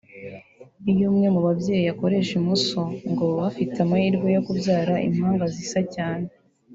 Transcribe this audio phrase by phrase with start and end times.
[0.91, 2.79] Iyo umwe mu babyeyi akoresha imoso
[3.11, 6.27] ngo baba bafite amahirwe yo kubyara impanga zisa cyane